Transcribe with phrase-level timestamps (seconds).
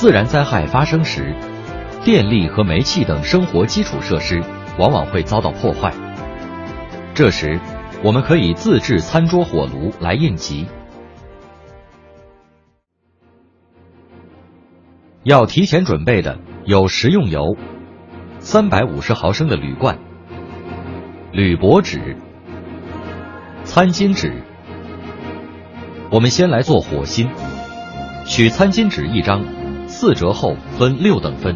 [0.00, 1.36] 自然灾害发生时，
[2.02, 4.42] 电力和煤气等生活基础设施
[4.78, 5.92] 往往会遭到破坏。
[7.12, 7.60] 这时，
[8.02, 10.66] 我们可以自制餐桌火炉来应急。
[15.22, 17.54] 要提前准备的有食用油、
[18.38, 19.98] 三百五十毫升的铝罐、
[21.30, 22.16] 铝箔纸、
[23.64, 24.32] 餐巾纸。
[26.10, 27.28] 我们先来做火芯，
[28.24, 29.44] 取餐巾纸一张，
[30.00, 31.54] 四折后分六等分，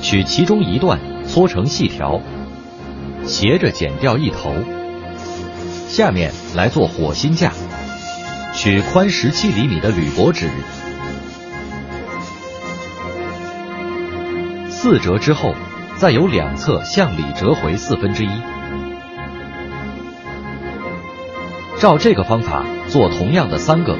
[0.00, 2.20] 取其中一段搓成细条，
[3.24, 4.54] 斜着剪掉一头。
[5.88, 7.52] 下面来做火星架。
[8.54, 10.48] 取宽十七厘米的铝箔纸，
[14.70, 15.52] 四折之后，
[15.96, 18.30] 再由两侧向里折回四分之一。
[21.78, 23.98] 照这个方法做同样的三个，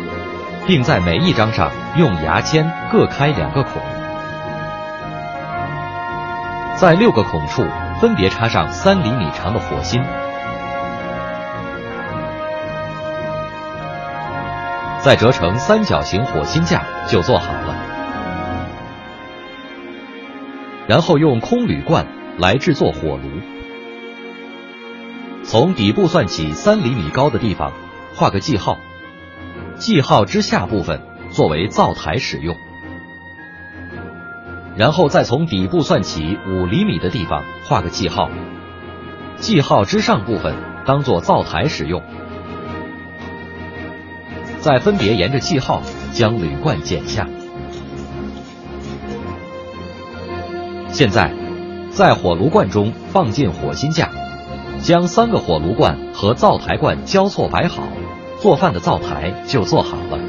[0.67, 3.83] 并在每一张上用牙签各开两个孔，
[6.77, 7.67] 在六个孔处
[8.01, 10.03] 分别插上三厘米长的火芯。
[15.03, 17.77] 再折成三角形火芯架就做好了，
[20.89, 22.07] 然后用空铝罐
[22.39, 23.23] 来制作火炉。
[25.45, 27.73] 从底部算起三厘米高的地方
[28.19, 28.79] 画个记号，
[29.75, 32.57] 记号之下部分作为灶台使用。
[34.75, 38.31] 然后再从底部算起五厘米的地方画个记号，
[39.37, 40.55] 记号之上部分
[40.87, 42.03] 当做灶台使用。
[44.61, 45.83] 再分别沿着记号
[46.15, 47.29] 将铝罐剪下。
[50.89, 51.35] 现在，
[51.91, 54.11] 在火炉罐中放进火芯架，
[54.81, 57.83] 将三个火炉罐和灶台罐交错摆好，
[58.47, 60.21] 做饭的灶台就做好了。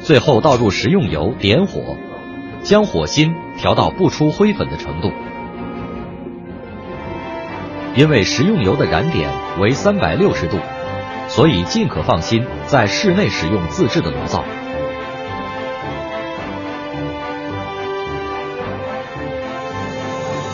[0.00, 1.98] 最后倒入食用油，点火，
[2.62, 5.12] 将火芯调到不出灰粉的程度。
[7.94, 9.30] 因为食用油的燃点
[9.60, 10.56] 为三百六十度，
[11.28, 14.44] 所以尽可放心在室内使用自制的炉灶。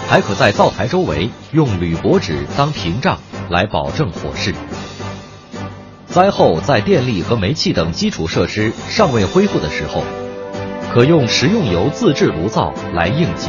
[0.09, 3.19] 还可在灶台周围用铝箔纸当屏障，
[3.49, 4.55] 来保证火势。
[6.07, 10.05] 灾后在电力和煤气等基础设施尚未恢复的时候，
[10.93, 13.49] 可用食用油自制炉灶来应急。